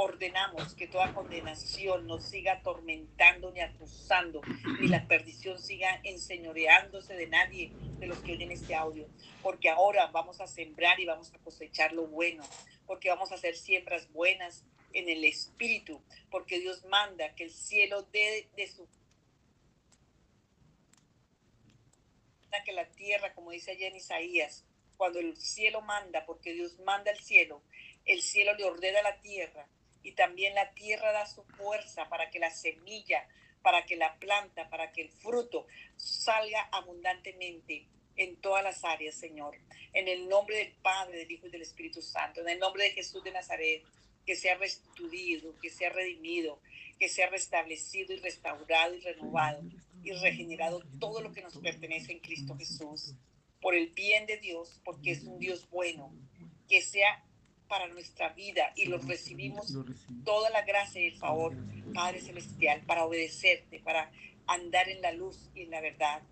[0.00, 4.40] ordenamos que toda condenación no siga atormentando ni acusando,
[4.80, 9.08] ni la perdición siga enseñoreándose de nadie de los que oyen este audio,
[9.42, 12.44] porque ahora vamos a sembrar y vamos a cosechar lo bueno,
[12.86, 18.02] porque vamos a hacer siembras buenas en el Espíritu, porque Dios manda que el cielo
[18.12, 18.86] dé de su
[22.64, 24.64] que la tierra, como dice allá en Isaías,
[24.96, 27.62] cuando el cielo manda, porque Dios manda el cielo,
[28.04, 29.68] el cielo le ordena a la tierra
[30.02, 33.26] y también la tierra da su fuerza para que la semilla
[33.62, 39.56] para que la planta, para que el fruto salga abundantemente en todas las áreas, Señor.
[39.92, 42.90] En el nombre del Padre, del Hijo y del Espíritu Santo, en el nombre de
[42.90, 43.82] Jesús de Nazaret,
[44.26, 46.60] que sea restituido, que sea redimido,
[46.98, 49.62] que sea restablecido y restaurado y renovado
[50.02, 53.14] y regenerado todo lo que nos pertenece en Cristo Jesús,
[53.60, 56.12] por el bien de Dios, porque es un Dios bueno,
[56.68, 57.24] que sea
[57.68, 59.72] para nuestra vida y lo recibimos
[60.24, 61.54] toda la gracia y el favor,
[61.94, 64.10] Padre Celestial, para obedecerte, para
[64.46, 66.22] andar en la luz y en la verdad,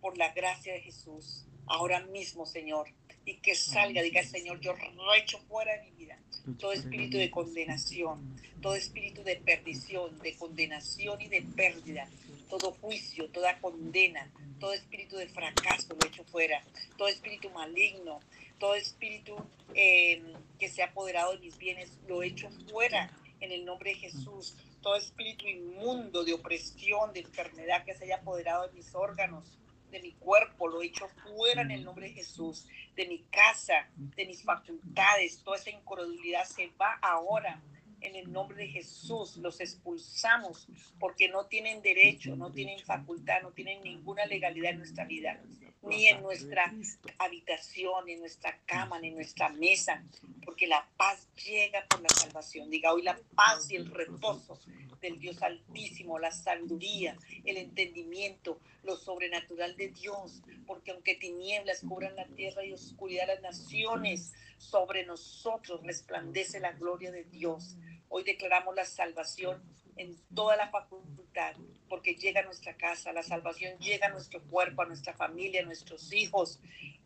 [0.00, 2.88] por la gracia de Jesús, ahora mismo, Señor,
[3.24, 4.74] y que salga, diga el Señor, yo
[5.14, 6.18] recho fuera de mi vida
[6.58, 12.08] todo espíritu de condenación, todo espíritu de perdición, de condenación y de pérdida,
[12.48, 16.62] todo juicio, toda condena, todo espíritu de fracaso lo echo fuera,
[16.96, 18.20] todo espíritu maligno,
[18.62, 19.34] todo espíritu
[19.74, 20.22] eh,
[20.56, 24.56] que se ha apoderado de mis bienes, lo echo fuera en el nombre de Jesús.
[24.80, 29.58] Todo espíritu inmundo de opresión, de enfermedad que se haya apoderado de mis órganos,
[29.90, 34.26] de mi cuerpo, lo echo fuera en el nombre de Jesús, de mi casa, de
[34.26, 37.60] mis facultades, toda esa incredulidad se va ahora
[38.00, 40.68] en el nombre de Jesús, los expulsamos
[41.00, 45.40] porque no tienen derecho, no tienen facultad, no tienen ninguna legalidad en nuestra vida
[45.82, 46.72] ni en nuestra
[47.18, 50.04] habitación, ni en nuestra cama, ni en nuestra mesa,
[50.44, 52.70] porque la paz llega por la salvación.
[52.70, 54.58] Diga hoy la paz y el reposo
[55.00, 62.14] del Dios Altísimo, la sabiduría, el entendimiento, lo sobrenatural de Dios, porque aunque tinieblas cubran
[62.14, 67.76] la tierra y oscuridad las naciones, sobre nosotros resplandece la gloria de Dios.
[68.08, 69.60] Hoy declaramos la salvación
[70.02, 71.54] en toda la facultad,
[71.88, 75.64] porque llega a nuestra casa, la salvación llega a nuestro cuerpo, a nuestra familia, a
[75.64, 76.60] nuestros hijos,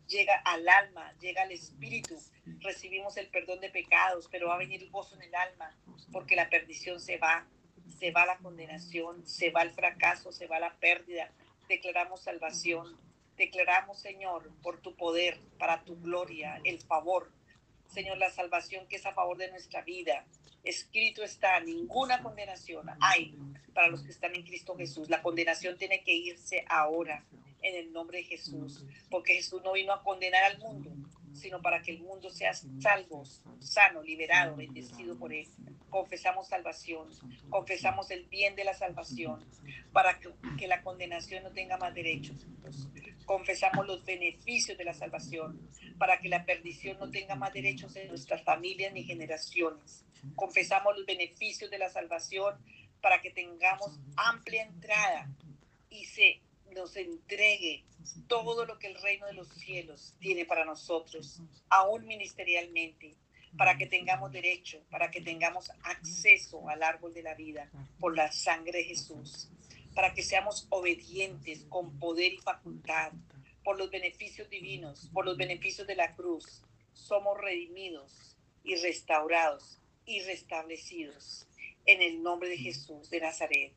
[0.07, 2.17] llega al alma, llega al espíritu.
[2.59, 5.75] Recibimos el perdón de pecados, pero va a venir gozo en el alma,
[6.11, 7.45] porque la perdición se va,
[7.99, 11.31] se va la condenación, se va el fracaso, se va la pérdida.
[11.69, 12.97] Declaramos salvación,
[13.37, 17.31] declaramos, Señor, por tu poder, para tu gloria, el favor.
[17.87, 20.25] Señor, la salvación que es a favor de nuestra vida,
[20.69, 23.35] escrito está, ninguna condenación hay
[23.73, 25.09] para los que están en Cristo Jesús.
[25.09, 27.25] La condenación tiene que irse ahora
[27.61, 30.91] en el nombre de Jesús, porque Jesús no vino a condenar al mundo,
[31.33, 33.23] sino para que el mundo sea salvo,
[33.59, 35.47] sano, liberado, bendecido por Él.
[35.89, 37.09] Confesamos salvación,
[37.49, 39.45] confesamos el bien de la salvación,
[39.93, 42.45] para que, la condenación no tenga más derechos.
[43.25, 48.09] Confesamos los beneficios de la salvación, para que la perdición no tenga más derechos en
[48.09, 50.06] nuestras familias ni generaciones.
[50.35, 52.55] Confesamos los beneficios de la salvación,
[53.01, 55.29] para que tengamos amplia entrada
[55.89, 56.41] y se
[56.73, 57.83] nos entregue
[58.27, 63.15] todo lo que el reino de los cielos tiene para nosotros, aún ministerialmente,
[63.57, 68.31] para que tengamos derecho, para que tengamos acceso al árbol de la vida por la
[68.31, 69.49] sangre de Jesús,
[69.95, 73.11] para que seamos obedientes con poder y facultad
[73.63, 76.61] por los beneficios divinos, por los beneficios de la cruz.
[76.93, 81.45] Somos redimidos y restaurados y restablecidos
[81.85, 83.73] en el nombre de Jesús de Nazaret.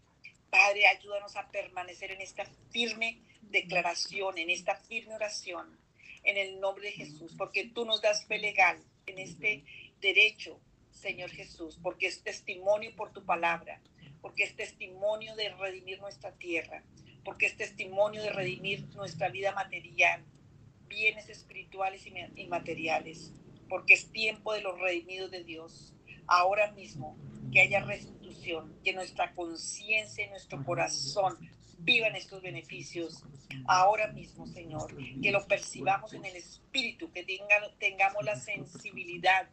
[0.48, 5.78] Padre, ayúdanos a permanecer en esta firme declaración, en esta firme oración,
[6.22, 9.64] en el nombre de Jesús, porque tú nos das fe legal en este
[10.00, 13.80] derecho, Señor Jesús, porque es testimonio por tu palabra,
[14.20, 16.84] porque es testimonio de redimir nuestra tierra,
[17.24, 20.24] porque es testimonio de redimir nuestra vida material,
[20.88, 23.32] bienes espirituales y materiales,
[23.68, 25.94] porque es tiempo de los redimidos de Dios.
[26.32, 27.16] Ahora mismo,
[27.52, 31.36] que haya restitución, que nuestra conciencia y nuestro corazón
[31.78, 33.24] vivan estos beneficios
[33.66, 37.26] ahora mismo, Señor, que lo percibamos en el espíritu, que
[37.80, 39.48] tengamos la sensibilidad,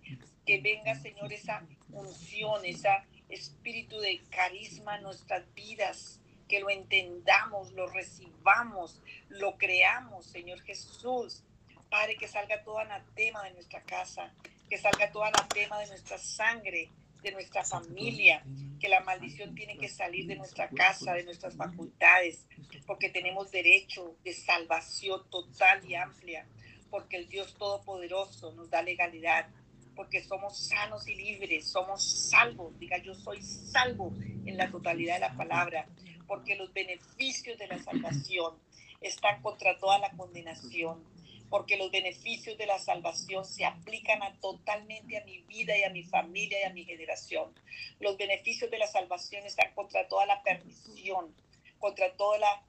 [0.46, 2.90] que venga, Señor, esa unción, ese
[3.30, 11.44] espíritu de carisma en nuestras vidas, que lo entendamos, lo recibamos, lo creamos, Señor Jesús.
[11.90, 14.32] Padre, que salga todo anatema de nuestra casa,
[14.70, 16.90] que salga todo anatema de nuestra sangre,
[17.22, 18.44] de nuestra familia,
[18.80, 22.46] que la maldición tiene que salir de nuestra casa, de nuestras facultades,
[22.86, 26.46] porque tenemos derecho de salvación total y amplia,
[26.90, 29.48] porque el Dios Todopoderoso nos da legalidad,
[29.96, 34.14] porque somos sanos y libres, somos salvos, diga yo soy salvo
[34.46, 35.88] en la totalidad de la palabra,
[36.28, 38.54] porque los beneficios de la salvación
[39.02, 41.04] están contra toda la condenación
[41.50, 45.90] porque los beneficios de la salvación se aplican a, totalmente a mi vida y a
[45.90, 47.54] mi familia y a mi generación.
[48.00, 51.34] Los beneficios de la salvación están contra toda la perdición,
[51.80, 52.64] contra toda la,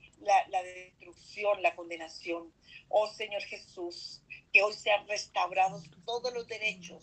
[0.51, 2.53] la, destrucción, la condenación.
[2.89, 4.23] Oh Señor Jesús,
[4.53, 7.03] que hoy sean restaurados todos los derechos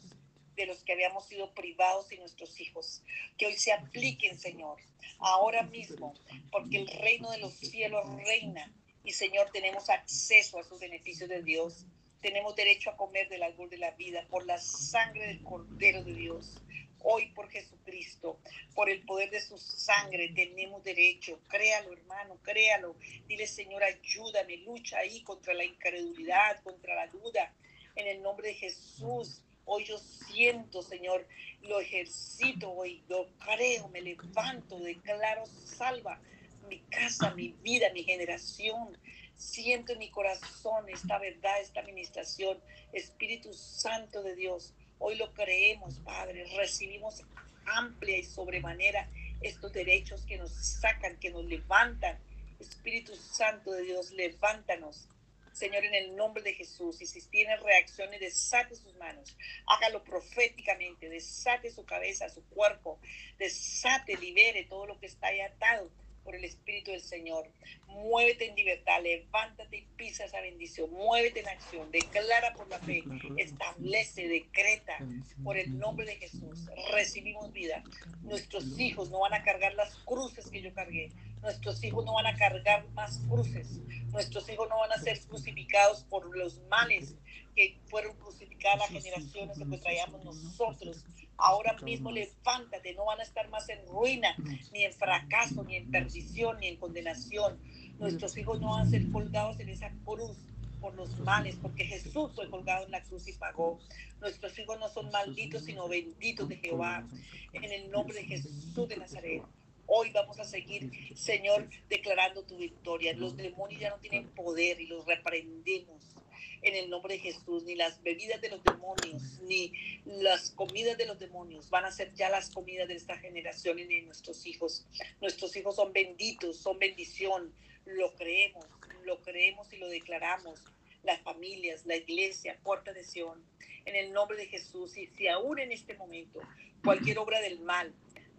[0.55, 3.03] de los que habíamos sido privados y nuestros hijos.
[3.37, 4.77] Que hoy se apliquen, Señor,
[5.19, 6.13] ahora mismo,
[6.51, 8.73] porque el reino de los cielos reina
[9.05, 11.85] y, Señor, tenemos acceso a sus beneficios de Dios.
[12.21, 16.13] Tenemos derecho a comer del árbol de la vida por la sangre del Cordero de
[16.13, 16.55] Dios.
[17.03, 18.39] Hoy por Jesucristo,
[18.73, 21.39] por el poder de su sangre, tenemos derecho.
[21.47, 22.95] Créalo, hermano, créalo.
[23.27, 27.53] Dile, Señor, ayúdame, lucha ahí contra la incredulidad, contra la duda.
[27.95, 31.27] En el nombre de Jesús, Hoy yo siento, Señor,
[31.63, 36.21] lo ejercito hoy, lo creo, me levanto, declaro salva
[36.67, 38.97] mi casa, mi vida, mi generación.
[39.35, 42.59] Siento en mi corazón esta verdad, esta administración.
[42.93, 46.45] Espíritu Santo de Dios, hoy lo creemos, Padre.
[46.55, 47.21] Recibimos
[47.65, 49.09] amplia y sobremanera
[49.41, 52.19] estos derechos que nos sacan, que nos levantan.
[52.59, 55.09] Espíritu Santo de Dios, levántanos
[55.55, 57.01] Señor, en el nombre de Jesús.
[57.01, 59.37] Y si tiene reacciones, desate sus manos.
[59.67, 61.07] Hágalo proféticamente.
[61.07, 62.99] Desate su cabeza, su cuerpo.
[63.39, 65.89] Desate, libere todo lo que está ahí atado
[66.25, 67.47] por el Espíritu del Señor.
[67.87, 70.91] Muévete en libertad, levántate y pisa esa bendición.
[70.91, 73.03] Muévete en acción, declara por la fe,
[73.37, 74.97] establece, decreta
[75.43, 76.65] por el nombre de Jesús.
[76.91, 77.83] Recibimos vida.
[78.23, 81.11] Nuestros hijos no van a cargar las cruces que yo cargué.
[81.41, 83.79] Nuestros hijos no van a cargar más cruces.
[84.11, 87.13] Nuestros hijos no van a ser crucificados por los males
[87.55, 91.05] que fueron crucificadas las generaciones que traíamos nosotros.
[91.37, 94.35] Ahora mismo levántate, no van a estar más en ruina,
[94.71, 97.59] ni en fracaso, ni en perdición, ni en condenación.
[97.99, 100.37] Nuestros hijos no van a ser colgados en esa cruz
[100.79, 103.79] por los males, porque Jesús fue colgado en la cruz y pagó.
[104.21, 107.05] Nuestros hijos no son malditos, sino benditos de Jehová.
[107.53, 109.43] En el nombre de Jesús de Nazaret.
[109.87, 113.13] Hoy vamos a seguir, Señor, declarando tu victoria.
[113.13, 116.15] Los demonios ya no tienen poder y los reprendemos
[116.61, 117.63] en el nombre de Jesús.
[117.63, 119.71] Ni las bebidas de los demonios, ni
[120.05, 123.85] las comidas de los demonios van a ser ya las comidas de esta generación y
[123.85, 124.85] de nuestros hijos.
[125.21, 127.53] Nuestros hijos son benditos, son bendición.
[127.85, 128.65] Lo creemos,
[129.03, 130.59] lo creemos y lo declaramos.
[131.03, 133.39] Las familias, la iglesia, puerta de Sion,
[133.85, 134.97] en el nombre de Jesús.
[134.97, 136.41] Y si aún en este momento
[136.83, 137.93] cualquier obra del mal,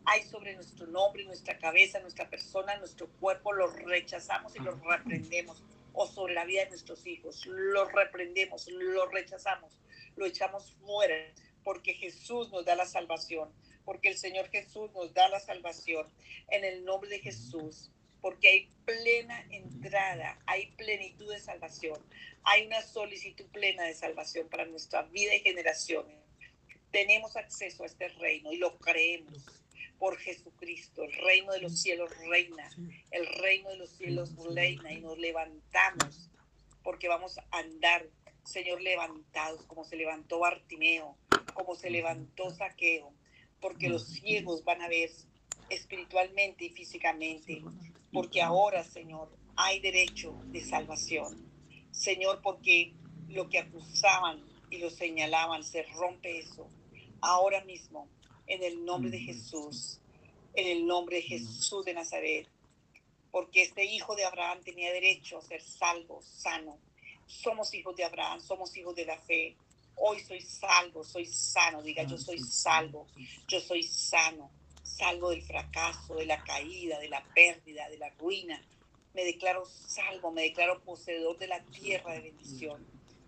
[0.06, 5.62] hay sobre nuestro nombre, nuestra cabeza, nuestra persona, nuestro cuerpo, los rechazamos y los reprendemos.
[5.98, 9.78] O sobre la vida de nuestros hijos, los reprendemos, los rechazamos,
[10.14, 11.16] lo echamos fuera,
[11.64, 13.50] porque Jesús nos da la salvación,
[13.86, 16.06] porque el Señor Jesús nos da la salvación.
[16.48, 17.90] En el nombre de Jesús,
[18.20, 21.98] porque hay plena entrada, hay plenitud de salvación,
[22.42, 26.14] hay una solicitud plena de salvación para nuestra vida y generaciones.
[26.90, 29.65] Tenemos acceso a este reino y lo creemos
[29.98, 31.02] por Jesucristo.
[31.04, 32.68] El reino de los cielos reina.
[33.10, 36.30] El reino de los cielos reina y nos levantamos
[36.86, 38.06] porque vamos a andar,
[38.44, 41.16] Señor, levantados como se levantó Bartimeo,
[41.52, 43.12] como se levantó Saqueo,
[43.60, 45.10] porque los ciegos van a ver
[45.68, 47.60] espiritualmente y físicamente,
[48.12, 51.50] porque ahora, Señor, hay derecho de salvación.
[51.90, 52.94] Señor, porque
[53.26, 56.70] lo que acusaban y lo señalaban, se rompe eso.
[57.20, 58.08] Ahora mismo
[58.46, 59.98] en el nombre de Jesús,
[60.54, 62.48] en el nombre de Jesús de Nazaret,
[63.30, 66.78] porque este hijo de Abraham tenía derecho a ser salvo, sano.
[67.26, 69.56] Somos hijos de Abraham, somos hijos de la fe.
[69.96, 71.82] Hoy soy salvo, soy sano.
[71.82, 73.06] Diga, yo soy salvo,
[73.48, 74.50] yo soy sano,
[74.82, 78.62] salvo del fracaso, de la caída, de la pérdida, de la ruina.
[79.12, 82.86] Me declaro salvo, me declaro poseedor de la tierra de bendición.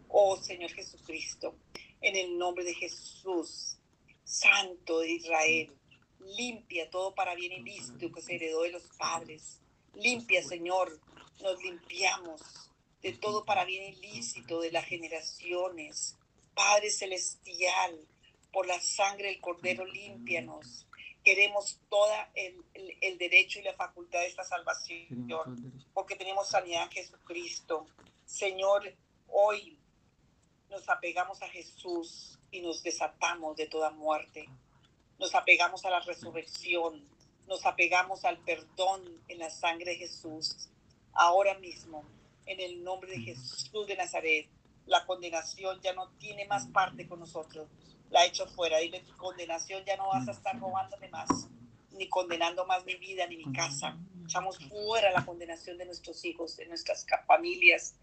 [0.09, 1.55] Oh Señor Jesucristo,
[2.01, 3.78] en el nombre de Jesús,
[4.29, 5.75] Santo de Israel,
[6.21, 9.63] limpia todo para bien y visto que se heredó de los padres.
[9.95, 11.01] Limpia, Señor,
[11.41, 12.43] nos limpiamos
[13.01, 16.15] de todo para bien ilícito de las generaciones.
[16.53, 18.07] Padre Celestial,
[18.53, 20.87] por la sangre del Cordero, límpianos.
[21.25, 22.63] Queremos todo el,
[23.01, 27.87] el, derecho y la facultad de esta salvación, porque tenemos sanidad en Jesucristo.
[28.27, 28.95] Señor,
[29.29, 29.78] hoy
[30.71, 34.49] nos apegamos a Jesús y nos desatamos de toda muerte.
[35.19, 37.05] Nos apegamos a la resurrección,
[37.47, 40.69] nos apegamos al perdón en la sangre de Jesús.
[41.13, 42.05] Ahora mismo,
[42.47, 44.49] en el nombre de Jesús de Nazaret,
[44.87, 47.69] la condenación ya no tiene más parte con nosotros.
[48.11, 48.79] La he hecho fuera.
[48.79, 51.29] Dile, tu condenación ya no vas a estar robándome más,
[51.93, 53.99] ni condenando más mi vida ni mi casa.
[54.25, 57.97] Echamos fuera la condenación de nuestros hijos, de nuestras familias.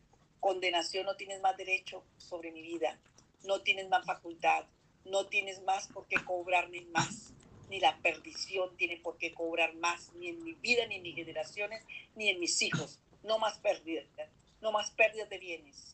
[0.45, 2.99] Condenación, no tienes más derecho sobre mi vida
[3.45, 4.65] no tienes más facultad,
[5.05, 7.33] no tienes más por qué cobrarme más,
[7.69, 11.15] ni la perdición tiene por qué cobrar más, ni en mi vida, ni en mis
[11.15, 11.83] generaciones,
[12.15, 12.99] ni en mis hijos.
[13.23, 14.05] No más pérdidas,
[14.61, 15.91] no más pérdidas de bienes.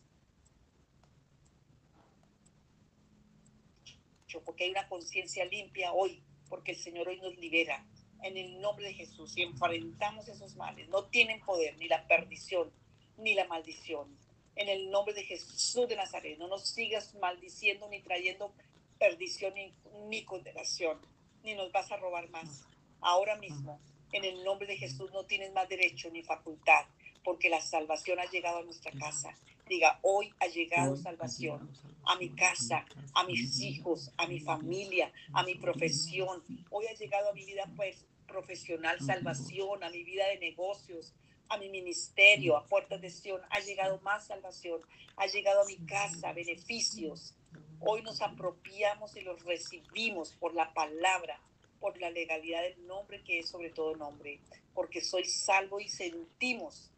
[4.45, 7.85] porque hay una conciencia limpia hoy, porque el Señor hoy nos libera.
[8.23, 10.87] En el nombre de Jesús y enfrentamos esos males.
[10.87, 12.71] No tienen poder ni la perdición
[13.17, 14.17] ni la maldición.
[14.55, 18.53] En el nombre de Jesús de Nazaret, no nos sigas maldiciendo ni trayendo
[18.99, 19.73] perdición ni,
[20.09, 20.99] ni condenación,
[21.43, 22.63] ni nos vas a robar más.
[22.99, 23.79] Ahora mismo,
[24.11, 26.85] en el nombre de Jesús, no tienes más derecho ni facultad,
[27.23, 29.35] porque la salvación ha llegado a nuestra casa.
[29.67, 31.71] Diga, hoy ha llegado salvación
[32.03, 36.43] a mi casa, a mis hijos, a mi familia, a mi profesión.
[36.69, 41.13] Hoy ha llegado a mi vida pues, profesional salvación, a mi vida de negocios,
[41.51, 43.41] a mi ministerio, a puertas de Sion.
[43.49, 44.81] Ha llegado más salvación,
[45.17, 47.35] ha llegado a mi casa, beneficios.
[47.81, 51.41] Hoy nos apropiamos y los recibimos por la palabra,
[51.81, 54.39] por la legalidad del nombre que es sobre todo nombre,
[54.73, 56.89] porque soy salvo y sentimos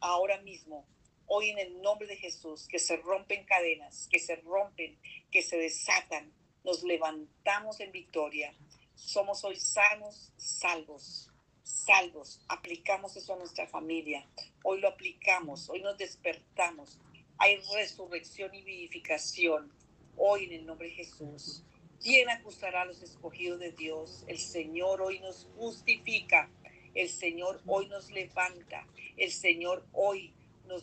[0.00, 0.84] ahora mismo,
[1.26, 4.98] hoy en el nombre de Jesús, que se rompen cadenas, que se rompen,
[5.30, 6.32] que se desatan,
[6.64, 8.52] nos levantamos en victoria.
[8.96, 11.29] Somos hoy sanos, salvos,
[11.62, 12.40] salvos.
[12.48, 14.26] Aplicamos eso a nuestra familia.
[14.62, 16.98] Hoy lo aplicamos, hoy nos despertamos.
[17.38, 19.72] Hay resurrección y vivificación
[20.16, 21.62] hoy en el nombre de Jesús.
[22.02, 24.24] ¿Quién acusará a los escogidos de Dios?
[24.26, 26.50] El Señor hoy nos justifica.
[26.94, 28.86] El Señor hoy nos levanta.
[29.16, 30.32] El Señor hoy
[30.66, 30.82] nos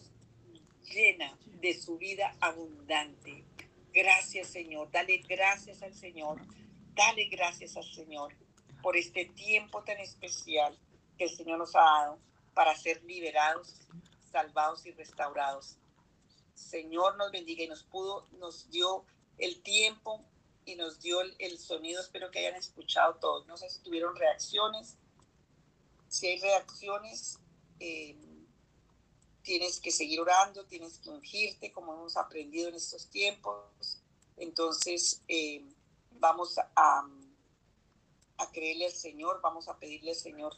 [0.84, 3.44] llena de su vida abundante.
[3.94, 4.92] Gracias, Señor.
[4.92, 6.40] Dale gracias al Señor.
[6.96, 8.34] Dale gracias al Señor
[8.82, 10.78] por este tiempo tan especial
[11.18, 12.20] que el Señor nos ha dado
[12.54, 13.76] para ser liberados,
[14.32, 15.78] salvados y restaurados.
[16.54, 19.06] Señor nos bendiga y nos pudo, nos dio
[19.38, 20.26] el tiempo
[20.66, 22.02] y nos dio el, sonido.
[22.02, 23.48] Espero que hayan escuchado todos.
[23.48, 24.98] No sé si tuvieron reacciones.
[26.08, 27.40] Si hay reacciones,
[27.80, 28.18] eh,
[29.44, 34.02] tienes que seguir orando, tienes que ungirte, como hemos aprendido en estos tiempos.
[34.36, 35.64] Entonces, eh,
[36.12, 37.08] vamos a,
[38.38, 40.54] a creerle al Señor, vamos a pedirle al Señor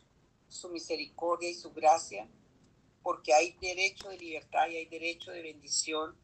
[0.47, 2.27] su misericordia y su gracia,
[3.03, 6.17] porque hay derecho de libertad y hay derecho de bendición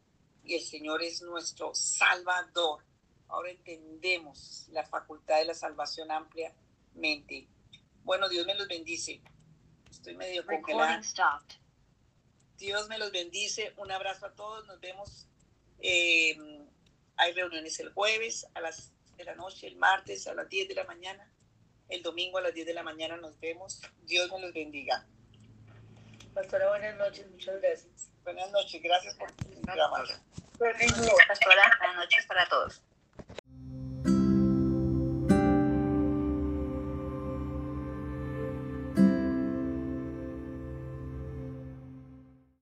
[0.43, 2.83] y el Señor es nuestro Salvador.
[3.27, 7.47] Ahora entendemos la facultad de la salvación ampliamente.
[8.03, 9.21] Bueno, Dios me los bendice.
[9.89, 11.01] Estoy medio congelada.
[12.57, 13.73] Dios me los bendice.
[13.77, 14.67] Un abrazo a todos.
[14.67, 15.27] Nos vemos.
[15.79, 16.37] Eh,
[17.17, 20.75] hay reuniones el jueves a las de la noche, el martes a las 10 de
[20.75, 21.29] la mañana,
[21.89, 23.81] el domingo a las 10 de la mañana nos vemos.
[24.03, 25.05] Dios me los bendiga.
[26.33, 27.29] Pastora, buenas noches.
[27.31, 28.09] Muchas gracias.
[28.23, 28.81] Buenas noches.
[28.81, 29.31] Gracias por
[30.57, 32.81] Buenas noches para todos.